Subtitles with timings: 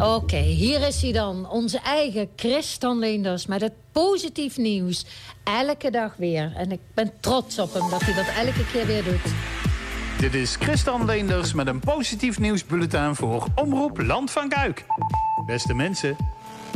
[0.00, 1.48] Oké, hier is hij dan.
[1.50, 5.06] Onze eigen Christian Leenders met het positief nieuws.
[5.44, 6.52] Elke dag weer.
[6.56, 9.32] En ik ben trots op hem dat hij dat elke keer weer doet.
[10.18, 14.84] Dit is Christian Leenders met een positief nieuwsbulletin voor Omroep Land van Kuik.
[15.46, 16.16] Beste mensen,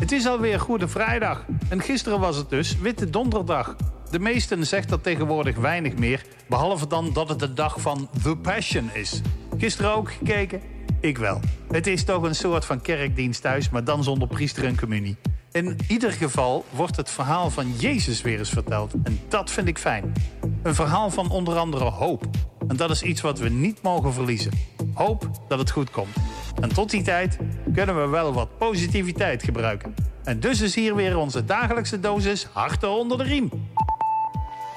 [0.00, 1.44] het is alweer Goede Vrijdag.
[1.68, 3.76] En gisteren was het dus Witte Donderdag.
[4.10, 8.36] De meesten zegt dat tegenwoordig weinig meer, behalve dan dat het de dag van The
[8.36, 9.20] Passion is.
[9.56, 10.77] Gisteren ook gekeken?
[11.00, 11.40] Ik wel.
[11.70, 15.16] Het is toch een soort van kerkdienst thuis, maar dan zonder priester en communie.
[15.52, 18.92] In ieder geval wordt het verhaal van Jezus weer eens verteld.
[19.04, 20.12] En dat vind ik fijn.
[20.62, 22.26] Een verhaal van onder andere hoop.
[22.68, 24.52] En dat is iets wat we niet mogen verliezen.
[24.94, 26.16] Hoop dat het goed komt.
[26.60, 27.38] En tot die tijd
[27.72, 29.94] kunnen we wel wat positiviteit gebruiken.
[30.24, 33.50] En dus is hier weer onze dagelijkse dosis harten onder de riem.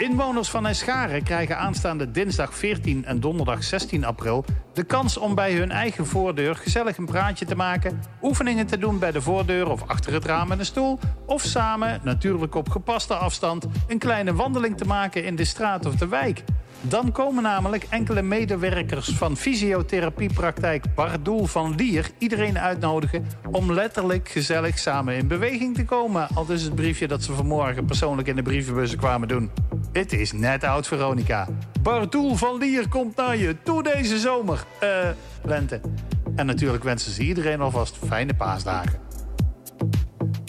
[0.02, 5.54] Inwoners van Escharen krijgen aanstaande dinsdag 14 en donderdag 16 april de kans om bij
[5.54, 9.84] hun eigen voordeur gezellig een praatje te maken, oefeningen te doen bij de voordeur of
[9.88, 14.78] achter het raam met een stoel, of samen, natuurlijk op gepaste afstand, een kleine wandeling
[14.78, 16.44] te maken in de straat of de wijk.
[16.82, 24.80] Dan komen namelijk enkele medewerkers van fysiotherapiepraktijk Bardoel van Lier iedereen uitnodigen om letterlijk gezellig
[24.80, 26.28] samen in beweging te komen.
[26.34, 29.50] Al dus het briefje dat ze vanmorgen persoonlijk in de brievenbussen kwamen doen.
[29.92, 31.48] Het is net oud Veronica.
[31.82, 34.66] Bardoel van Lier komt naar je toe deze zomer.
[34.80, 34.90] Eh,
[35.44, 35.82] lente.
[36.36, 39.00] En natuurlijk wensen ze iedereen alvast fijne paasdagen.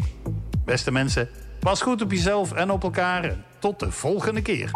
[0.66, 1.30] Beste mensen,
[1.60, 3.36] pas goed op jezelf en op elkaar.
[3.60, 4.72] Tot de volgende keer.